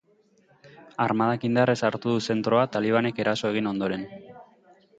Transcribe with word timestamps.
Armadak 1.05 1.45
indarrez 1.49 1.75
hartu 1.89 2.15
du 2.15 2.25
zentroa, 2.35 2.65
talibanek 2.77 3.21
eraso 3.25 3.53
egin 3.53 3.71
ondoren. 3.73 4.09